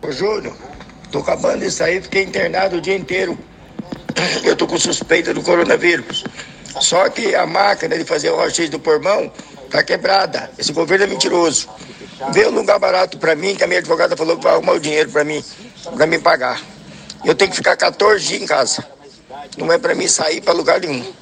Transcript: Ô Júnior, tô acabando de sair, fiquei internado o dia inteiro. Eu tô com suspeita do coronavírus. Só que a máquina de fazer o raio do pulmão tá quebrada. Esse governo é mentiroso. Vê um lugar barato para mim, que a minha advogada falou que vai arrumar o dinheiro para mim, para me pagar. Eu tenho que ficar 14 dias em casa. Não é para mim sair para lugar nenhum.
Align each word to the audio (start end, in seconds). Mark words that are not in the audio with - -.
Ô 0.00 0.12
Júnior, 0.12 0.56
tô 1.10 1.18
acabando 1.18 1.60
de 1.60 1.70
sair, 1.72 2.00
fiquei 2.00 2.22
internado 2.22 2.76
o 2.76 2.80
dia 2.80 2.96
inteiro. 2.96 3.36
Eu 4.44 4.54
tô 4.54 4.66
com 4.66 4.78
suspeita 4.78 5.34
do 5.34 5.42
coronavírus. 5.42 6.24
Só 6.80 7.08
que 7.08 7.34
a 7.34 7.44
máquina 7.46 7.98
de 7.98 8.04
fazer 8.04 8.30
o 8.30 8.36
raio 8.36 8.70
do 8.70 8.78
pulmão 8.78 9.32
tá 9.68 9.82
quebrada. 9.82 10.50
Esse 10.56 10.72
governo 10.72 11.04
é 11.04 11.08
mentiroso. 11.08 11.68
Vê 12.32 12.46
um 12.46 12.50
lugar 12.50 12.78
barato 12.78 13.18
para 13.18 13.34
mim, 13.34 13.56
que 13.56 13.64
a 13.64 13.66
minha 13.66 13.80
advogada 13.80 14.16
falou 14.16 14.36
que 14.36 14.44
vai 14.44 14.54
arrumar 14.54 14.72
o 14.74 14.80
dinheiro 14.80 15.10
para 15.10 15.24
mim, 15.24 15.44
para 15.96 16.06
me 16.06 16.18
pagar. 16.18 16.60
Eu 17.24 17.34
tenho 17.34 17.50
que 17.50 17.56
ficar 17.56 17.76
14 17.76 18.24
dias 18.24 18.42
em 18.42 18.46
casa. 18.46 18.86
Não 19.56 19.72
é 19.72 19.78
para 19.78 19.94
mim 19.94 20.06
sair 20.06 20.40
para 20.40 20.52
lugar 20.52 20.80
nenhum. 20.80 21.12